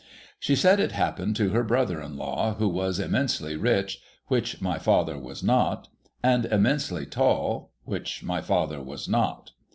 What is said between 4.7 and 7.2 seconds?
father was not; and immensely